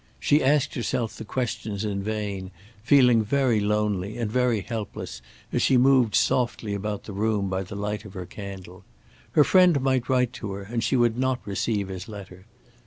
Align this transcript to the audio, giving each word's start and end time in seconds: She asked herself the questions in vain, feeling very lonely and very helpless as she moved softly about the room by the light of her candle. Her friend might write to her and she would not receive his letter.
She 0.19 0.43
asked 0.43 0.73
herself 0.73 1.15
the 1.15 1.23
questions 1.23 1.85
in 1.85 2.01
vain, 2.01 2.49
feeling 2.81 3.23
very 3.23 3.59
lonely 3.59 4.17
and 4.17 4.31
very 4.31 4.61
helpless 4.61 5.21
as 5.53 5.61
she 5.61 5.77
moved 5.77 6.15
softly 6.15 6.73
about 6.73 7.03
the 7.03 7.13
room 7.13 7.49
by 7.51 7.61
the 7.61 7.75
light 7.75 8.03
of 8.03 8.15
her 8.15 8.25
candle. 8.25 8.83
Her 9.33 9.43
friend 9.43 9.79
might 9.79 10.09
write 10.09 10.33
to 10.33 10.53
her 10.53 10.63
and 10.63 10.83
she 10.83 10.95
would 10.97 11.19
not 11.19 11.45
receive 11.45 11.89
his 11.89 12.07
letter. 12.07 12.47